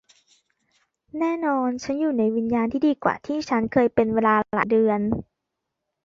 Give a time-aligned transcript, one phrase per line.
[1.19, 4.99] แน่นอนฉันอยู่ในวิญญาณที่ดีกว่าที่ฉันเคยเป็นเวลาหลายเดือน